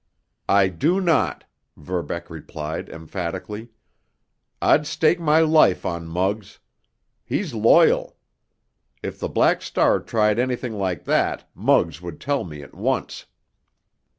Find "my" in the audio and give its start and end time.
5.19-5.41